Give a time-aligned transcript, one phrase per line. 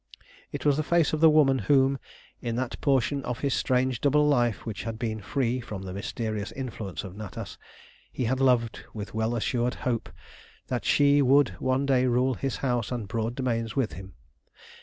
[0.51, 1.99] It was the face of the woman whom,
[2.41, 6.51] in that portion of his strange double life which had been free from the mysterious
[6.51, 7.59] influence of Natas,
[8.11, 10.09] he had loved with well assured hope
[10.69, 14.13] that she would one day rule his house and broad domains with him.